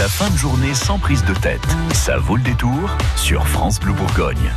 La 0.00 0.08
fin 0.08 0.30
de 0.30 0.38
journée 0.38 0.72
sans 0.72 0.98
prise 0.98 1.22
de 1.26 1.34
tête. 1.34 1.60
Ça 1.92 2.16
vaut 2.16 2.36
le 2.36 2.42
détour 2.42 2.96
sur 3.16 3.46
France 3.46 3.78
Bleu 3.78 3.92
Bourgogne. 3.92 4.50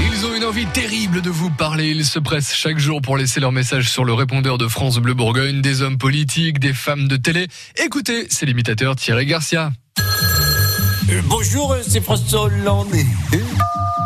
Ils 0.00 0.24
ont 0.24 0.36
une 0.36 0.44
envie 0.44 0.66
terrible 0.66 1.22
de 1.22 1.28
vous 1.28 1.50
parler. 1.50 1.90
Ils 1.90 2.04
se 2.04 2.20
pressent 2.20 2.54
chaque 2.54 2.78
jour 2.78 3.02
pour 3.02 3.16
laisser 3.16 3.40
leur 3.40 3.50
message 3.50 3.90
sur 3.90 4.04
le 4.04 4.12
répondeur 4.12 4.58
de 4.58 4.68
France 4.68 4.98
Bleu 4.98 5.12
Bourgogne. 5.12 5.60
Des 5.60 5.82
hommes 5.82 5.98
politiques, 5.98 6.60
des 6.60 6.72
femmes 6.72 7.08
de 7.08 7.16
télé. 7.16 7.48
Écoutez, 7.84 8.28
c'est 8.30 8.46
l'imitateur 8.46 8.94
Thierry 8.94 9.26
Garcia. 9.26 9.72
Euh, 9.98 11.20
bonjour, 11.24 11.74
c'est 11.84 12.00
François 12.00 12.42
Hollande. 12.42 12.94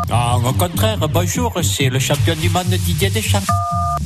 Ah, 0.09 0.39
au 0.43 0.53
contraire, 0.53 1.07
bonjour, 1.07 1.53
c'est 1.61 1.89
le 1.89 1.99
champion 1.99 2.35
du 2.35 2.49
monde 2.49 2.69
Didier 2.69 3.11
Deschamps. 3.11 3.43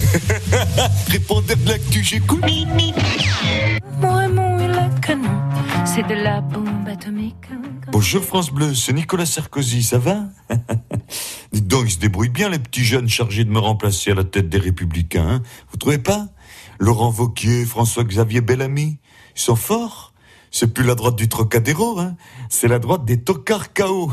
Répondez 1.07 1.55
de 1.55 3.80
Bonjour 7.91 8.23
France 8.23 8.51
Bleu, 8.51 8.73
c'est 8.73 8.93
Nicolas 8.93 9.25
Sarkozy, 9.25 9.83
ça 9.83 9.97
va? 9.97 10.25
Dites 11.51 11.67
donc, 11.67 11.85
ils 11.85 11.91
se 11.91 11.99
débrouillent 11.99 12.29
bien 12.29 12.49
les 12.49 12.59
petits 12.59 12.83
jeunes 12.83 13.07
chargés 13.07 13.43
de 13.43 13.51
me 13.51 13.59
remplacer 13.59 14.11
à 14.11 14.15
la 14.15 14.23
tête 14.23 14.49
des 14.49 14.57
Républicains, 14.57 15.27
hein. 15.27 15.43
Vous 15.69 15.77
trouvez 15.77 15.97
pas? 15.97 16.27
Laurent 16.79 17.09
Vauquier, 17.09 17.65
François-Xavier 17.65 18.41
Bellamy, 18.41 18.99
ils 19.35 19.41
sont 19.41 19.55
forts? 19.55 20.10
C'est 20.51 20.73
plus 20.73 20.83
la 20.83 20.95
droite 20.95 21.15
du 21.15 21.29
Trocadéro, 21.29 21.97
hein. 21.97 22.15
c'est 22.49 22.67
la 22.67 22.77
droite 22.77 23.05
des 23.05 23.21
tocards 23.21 23.73
KO, 23.73 24.11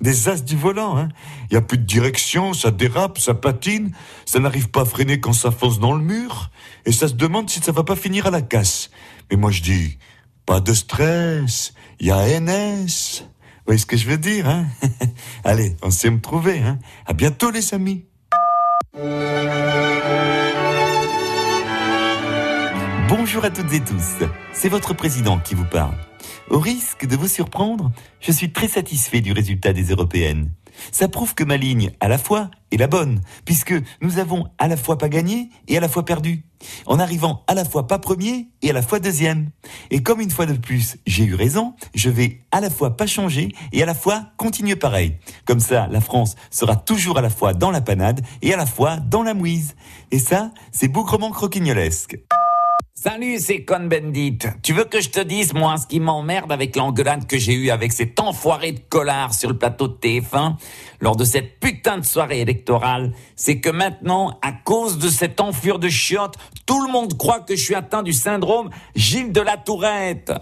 des 0.00 0.28
as 0.28 0.44
du 0.44 0.54
volant. 0.56 0.96
Il 0.98 1.00
hein. 1.00 1.08
y 1.50 1.56
a 1.56 1.62
plus 1.62 1.78
de 1.78 1.84
direction, 1.84 2.52
ça 2.52 2.70
dérape, 2.70 3.18
ça 3.18 3.34
patine, 3.34 3.92
ça 4.26 4.38
n'arrive 4.38 4.68
pas 4.68 4.82
à 4.82 4.84
freiner 4.84 5.20
quand 5.20 5.32
ça 5.32 5.50
fonce 5.50 5.80
dans 5.80 5.94
le 5.94 6.02
mur, 6.02 6.50
et 6.84 6.92
ça 6.92 7.08
se 7.08 7.14
demande 7.14 7.48
si 7.48 7.60
ça 7.60 7.72
va 7.72 7.84
pas 7.84 7.96
finir 7.96 8.26
à 8.26 8.30
la 8.30 8.42
casse. 8.42 8.90
Mais 9.30 9.38
moi 9.38 9.50
je 9.50 9.62
dis, 9.62 9.98
pas 10.44 10.60
de 10.60 10.74
stress, 10.74 11.72
il 12.00 12.08
y 12.08 12.10
a 12.10 12.40
NS. 12.40 13.22
Vous 13.22 13.68
voyez 13.68 13.78
ce 13.78 13.86
que 13.86 13.96
je 13.96 14.06
veux 14.06 14.18
dire 14.18 14.46
hein 14.46 14.66
Allez, 15.44 15.74
on 15.82 15.90
sait 15.90 16.10
me 16.10 16.20
trouver. 16.20 16.58
Hein 16.58 16.78
à 17.06 17.14
bientôt 17.14 17.50
les 17.50 17.72
amis. 17.72 18.04
Bonjour 23.16 23.44
à 23.44 23.50
toutes 23.50 23.72
et 23.72 23.78
tous, 23.78 24.26
c'est 24.52 24.68
votre 24.68 24.92
président 24.92 25.38
qui 25.38 25.54
vous 25.54 25.64
parle. 25.64 25.94
Au 26.50 26.58
risque 26.58 27.06
de 27.06 27.14
vous 27.14 27.28
surprendre, 27.28 27.92
je 28.20 28.32
suis 28.32 28.52
très 28.52 28.66
satisfait 28.66 29.20
du 29.20 29.30
résultat 29.30 29.72
des 29.72 29.84
européennes. 29.84 30.50
Ça 30.90 31.06
prouve 31.06 31.36
que 31.36 31.44
ma 31.44 31.56
ligne, 31.56 31.92
à 32.00 32.08
la 32.08 32.18
fois, 32.18 32.50
est 32.72 32.76
la 32.76 32.88
bonne, 32.88 33.20
puisque 33.44 33.72
nous 34.00 34.18
avons 34.18 34.48
à 34.58 34.66
la 34.66 34.76
fois 34.76 34.98
pas 34.98 35.08
gagné 35.08 35.48
et 35.68 35.76
à 35.76 35.80
la 35.80 35.88
fois 35.88 36.04
perdu, 36.04 36.42
en 36.86 36.98
arrivant 36.98 37.44
à 37.46 37.54
la 37.54 37.64
fois 37.64 37.86
pas 37.86 38.00
premier 38.00 38.48
et 38.62 38.70
à 38.70 38.72
la 38.72 38.82
fois 38.82 38.98
deuxième. 38.98 39.50
Et 39.92 40.02
comme 40.02 40.20
une 40.20 40.32
fois 40.32 40.46
de 40.46 40.54
plus, 40.54 40.96
j'ai 41.06 41.22
eu 41.22 41.36
raison, 41.36 41.76
je 41.94 42.10
vais 42.10 42.40
à 42.50 42.60
la 42.60 42.68
fois 42.68 42.96
pas 42.96 43.06
changer 43.06 43.50
et 43.72 43.80
à 43.80 43.86
la 43.86 43.94
fois 43.94 44.24
continuer 44.38 44.74
pareil. 44.74 45.18
Comme 45.44 45.60
ça, 45.60 45.86
la 45.88 46.00
France 46.00 46.34
sera 46.50 46.74
toujours 46.74 47.18
à 47.18 47.22
la 47.22 47.30
fois 47.30 47.54
dans 47.54 47.70
la 47.70 47.80
panade 47.80 48.26
et 48.42 48.52
à 48.52 48.56
la 48.56 48.66
fois 48.66 48.96
dans 48.96 49.22
la 49.22 49.34
mouise. 49.34 49.76
Et 50.10 50.18
ça, 50.18 50.50
c'est 50.72 50.88
bougrement 50.88 51.30
croquignolesque. 51.30 52.18
Salut, 52.96 53.40
c'est 53.40 53.64
Con 53.64 53.88
Bendit. 53.88 54.38
Tu 54.62 54.72
veux 54.72 54.84
que 54.84 55.00
je 55.00 55.10
te 55.10 55.18
dise, 55.18 55.52
moi, 55.52 55.76
ce 55.76 55.86
qui 55.88 55.98
m'emmerde 55.98 56.52
avec 56.52 56.76
l'engueulade 56.76 57.26
que 57.26 57.36
j'ai 57.36 57.52
eue 57.52 57.70
avec 57.70 57.92
cet 57.92 58.20
enfoiré 58.20 58.70
de 58.70 58.78
collard 58.88 59.34
sur 59.34 59.48
le 59.48 59.58
plateau 59.58 59.88
de 59.88 59.94
TF1 59.94 60.54
lors 61.00 61.16
de 61.16 61.24
cette 61.24 61.58
putain 61.58 61.98
de 61.98 62.04
soirée 62.04 62.40
électorale, 62.40 63.12
c'est 63.34 63.58
que 63.58 63.68
maintenant, 63.68 64.38
à 64.42 64.52
cause 64.52 64.98
de 64.98 65.08
cette 65.08 65.40
enfure 65.40 65.80
de 65.80 65.88
chiottes, 65.88 66.36
tout 66.66 66.86
le 66.86 66.92
monde 66.92 67.18
croit 67.18 67.40
que 67.40 67.56
je 67.56 67.64
suis 67.64 67.74
atteint 67.74 68.04
du 68.04 68.12
syndrome 68.12 68.70
Gilles 68.94 69.32
de 69.32 69.40
la 69.40 69.56
Tourette. 69.56 70.32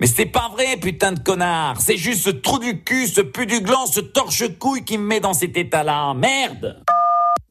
Mais 0.00 0.08
c'est 0.08 0.26
pas 0.26 0.50
vrai, 0.52 0.78
putain 0.78 1.12
de 1.12 1.20
connard. 1.20 1.80
C'est 1.80 1.96
juste 1.96 2.24
ce 2.24 2.30
trou 2.30 2.58
du 2.58 2.82
cul, 2.82 3.06
ce 3.06 3.20
pu 3.20 3.46
du 3.46 3.60
gland, 3.60 3.86
ce 3.86 4.00
torche-couille 4.00 4.84
qui 4.84 4.98
me 4.98 5.06
met 5.06 5.20
dans 5.20 5.32
cet 5.32 5.56
état-là. 5.56 6.12
Merde! 6.14 6.82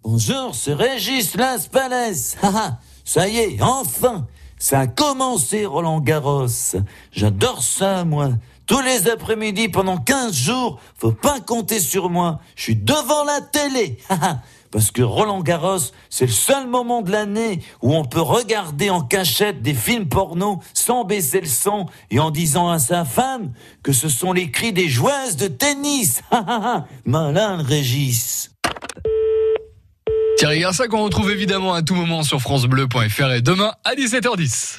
Bonjour, 0.03 0.53
c'est 0.53 0.74
Régis 0.74 1.36
Las 1.36 1.69
Ça 3.06 3.28
y 3.30 3.38
est, 3.38 3.62
enfin! 3.62 4.28
Ça 4.59 4.81
a 4.81 4.88
commencé 4.88 5.66
Roland 5.66 6.02
Garros. 6.02 6.75
J'adore 7.14 7.64
ça, 7.64 8.03
moi. 8.03 8.31
Tous 8.66 8.81
les 8.81 9.09
après-midi 9.09 9.70
pendant 9.70 9.97
15 9.97 10.34
jours, 10.34 10.80
faut 10.97 11.14
pas 11.14 11.40
compter 11.40 11.80
sur 11.80 12.09
moi. 12.09 12.40
Je 12.56 12.64
suis 12.64 12.75
devant 12.75 13.24
la 13.24 13.42
télé. 13.42 13.98
Parce 14.72 14.92
que 14.92 15.02
Roland 15.02 15.40
Garros, 15.42 15.80
c'est 16.09 16.28
le 16.28 16.31
seul 16.31 16.68
moment 16.68 17.02
de 17.02 17.12
l'année 17.12 17.62
où 17.81 17.96
on 17.96 18.06
peut 18.06 18.22
regarder 18.22 18.92
en 18.92 19.02
cachette 19.02 19.64
des 19.64 19.74
films 19.74 20.08
porno 20.08 20.59
sans 20.75 21.06
baisser 21.06 21.42
le 21.42 21.48
son 21.48 21.88
et 22.12 22.19
en 22.19 22.30
disant 22.30 22.69
à 22.69 22.78
sa 22.78 23.06
femme 23.06 23.53
que 23.81 23.94
ce 23.94 24.09
sont 24.09 24.34
les 24.34 24.52
cris 24.52 24.74
des 24.74 24.90
joueuses 24.90 25.38
de 25.38 25.48
tennis. 25.48 26.22
Malin 27.06 27.64
Régis. 27.64 28.52
Thierry 30.39 30.61
Garcia 30.61 30.88
qu'on 30.88 31.03
retrouve 31.03 31.31
évidemment 31.31 31.73
à 31.73 31.81
tout 31.81 31.95
moment 31.95 32.23
sur 32.23 32.39
francebleu.fr 32.39 33.31
et 33.33 33.41
demain 33.41 33.73
à 33.83 33.94
17h10. 33.94 34.77